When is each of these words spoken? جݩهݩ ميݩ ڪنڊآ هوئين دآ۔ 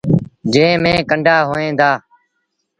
جݩهݩ 0.53 0.81
ميݩ 0.83 1.05
ڪنڊآ 1.09 1.35
هوئين 1.47 1.73
دآ۔ 1.79 1.91